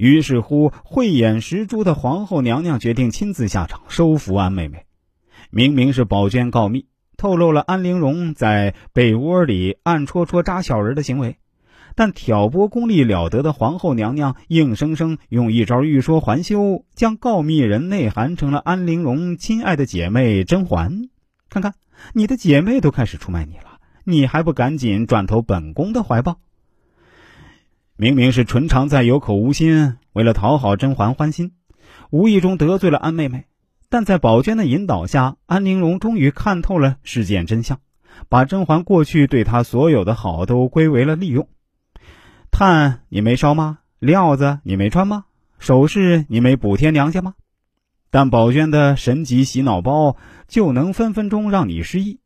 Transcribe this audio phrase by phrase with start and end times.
[0.00, 4.86] 于是乎，慧眼识珠的皇后娘娘决定亲自下场收服安妹妹。
[5.50, 6.86] 明明是宝娟告密，
[7.18, 11.36] 透露了安陵容在被窝里暗戳戳扎小人的行为，
[11.96, 21.10] 但挑拨功力了得的皇后娘娘硬生生用一招欲说还休，将告密人内涵成了安陵容亲爱的姐妹甄嬛。
[21.50, 21.74] 看看，
[22.14, 26.38] 你的姐妹都开始出卖你了，你还不赶紧转投本宫的怀抱？
[28.00, 31.52] 明明是纯常在有口无心，为了讨好甄嬛欢心，
[32.08, 33.44] 无意中得罪了安妹妹。
[33.90, 37.78] 但在宝娟的引导下，安陵容终于看透了事件真相，
[38.30, 41.46] 把甄嬛过去对她所有的好都归为了利用。
[42.50, 43.80] 炭你没烧吗？
[43.98, 45.26] 料子你没穿吗？
[45.58, 47.34] 首饰你没补贴娘家吗？
[48.10, 50.16] 但宝娟的神级洗脑包
[50.48, 52.18] 就能分分钟让你失忆。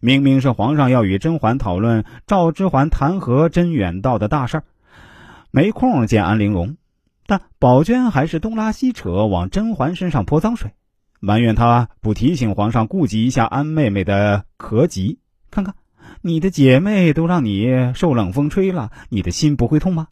[0.00, 4.64] 明明是皇上要与甄嬛讨论赵之桓弹劾甄远道的大事儿。
[5.54, 6.76] 没空见安陵容，
[7.28, 10.72] 但宝娟还是东拉西扯往甄嬛身上泼脏水，
[11.20, 15.20] 埋怨她不提醒皇上顾及一下安妹妹的咳疾。
[15.52, 15.76] 看看，
[16.22, 20.08] 你的姐妹都让你受冷风吹了，你的心不会痛吗？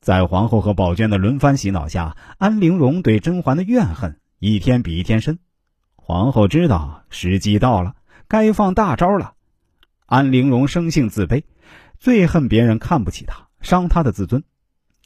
[0.00, 5.38] 在皇后和宝娟的轮番洗脑下，安陵容对甄嬛的怨恨一天比一天深。
[5.94, 7.96] 皇后知道时机到了，
[8.28, 9.34] 该放大招了。
[10.06, 11.42] 安陵容生性自卑，
[11.98, 14.42] 最恨别人看不起她，伤她的自尊。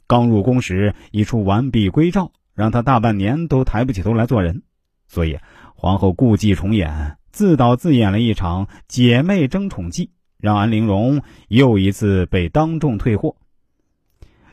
[0.09, 4.63] 刚入宫时，一出完璧归赵，让他大半年都抬不起头来做人。
[5.07, 5.37] 所以，
[5.75, 13.35] 皇后故伎重演，自导自演了一场姐妹争宠记，让安陵容又一次被当众退货。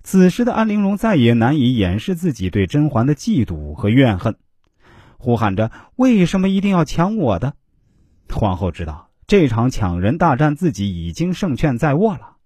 [0.02, 4.36] 此时的安陵容再也难以掩饰自己对甄嬛的嫉妒和怨恨，
[5.16, 7.54] 呼喊着：“为什么一定要抢我的？”
[8.28, 12.36] 皇后知道这场抢人大战自己已经胜券在握了，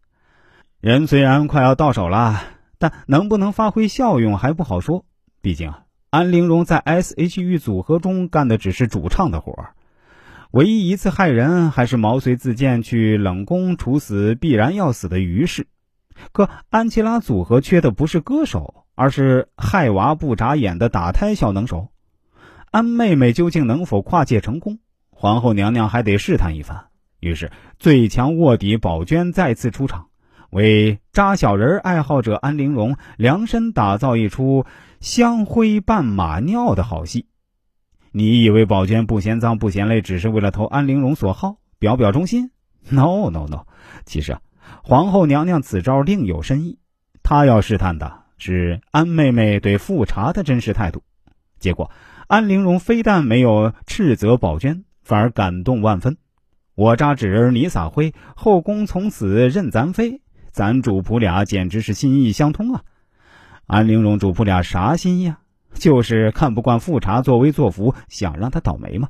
[0.80, 2.59] 人虽然快要到手了。
[2.80, 5.04] 但能不能发挥效用还不好说，
[5.42, 9.74] 毕竟啊，安陵容在 S.H.E 组合中干的只是主唱的活儿，
[10.50, 15.68] 唯一一次害人还是毛遂自荐去冷宫处死必然要死的于氏。
[16.32, 21.88] 可安琪拉组合缺的不是歌手，而是害娃不眨眼的打胎小能手。
[22.70, 24.78] 安妹妹究竟能否跨界成功？
[25.10, 26.86] 皇后娘娘还得试探一番。
[27.20, 30.09] 于是最强卧底宝娟再次出场。
[30.50, 34.66] 为扎小人爱好者安陵容量身打造一出
[35.00, 37.26] 香灰拌马尿的好戏。
[38.12, 42.50] 你以为宝娟不嫌脏不嫌累，只是为了投安陵容所好，表表忠心
[42.88, 43.66] ？No No No！
[44.04, 44.40] 其实啊，
[44.82, 46.78] 皇后娘娘此招另有深意，
[47.22, 51.02] 她要试探的是安妹妹对富察的真实态度。
[51.60, 51.90] 结果，
[52.26, 56.16] 安陵容非但没有斥责宝娟，反而感动万分。
[56.74, 60.20] 我扎纸人，你撒灰，后宫从此任咱飞。
[60.52, 62.82] 咱主仆俩简直是心意相通啊！
[63.66, 65.40] 安陵容主仆俩啥心意啊？
[65.74, 69.08] 就是看不惯富察作威作福，想让他倒霉吗？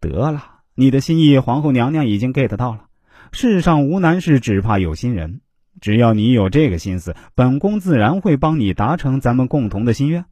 [0.00, 0.42] 得了，
[0.74, 2.86] 你的心意，皇后娘娘已经 get 到了。
[3.32, 5.40] 世上无难事，只怕有心人。
[5.80, 10.24] 只要你有这个心思，本宫自然会帮你达成咱们共同的心愿。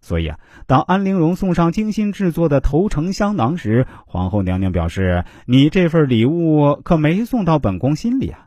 [0.00, 8.46] 所以啊，当安陵容送上精心制作的头城香囊时，皇后娘娘表示：“你这份礼物可没送到本宫心里啊。”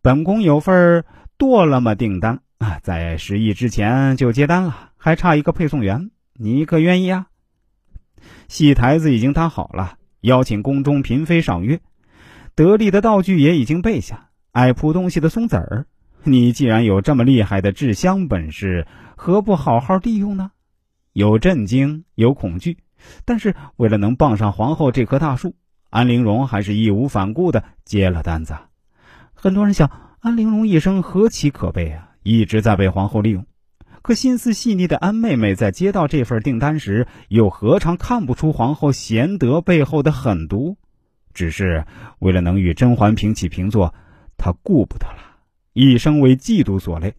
[0.00, 1.04] 本宫有份
[1.36, 7.26] 剁了么订单啊，在十亿之前就接单了，还差一个配送员，你可愿意啊？
[8.46, 11.80] 戏台子已经搭好了，邀请宫中嫔妃赏月，
[12.54, 15.86] 得力的道具也已经备下，爱铺东西的松子儿，
[16.22, 20.52] 你既然有这么厉害的制香本事，何不好好利用呢？
[21.12, 22.78] 有震惊，有恐惧，
[23.24, 25.56] 但是为了能傍上皇后这棵大树，
[25.90, 28.54] 安陵容还是义无反顾的接了单子。
[29.40, 29.88] 很多人想，
[30.18, 33.46] 安陵容一生何其可悲啊，一直在被皇后利用。
[34.02, 40.76] 可心思细腻的安妹妹在接到这份订单时，又何尝看不出皇后贤德背后的狠毒？
[41.32, 41.84] 只是
[42.18, 43.94] 为了能与甄嬛平起平坐，
[44.36, 45.36] 她顾不得了，
[45.72, 47.14] 一生为嫉妒所累，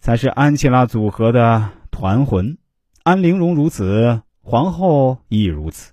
[0.00, 2.56] 才是安琪拉组合的团魂。
[3.02, 5.92] 安陵容如此，皇后亦如此。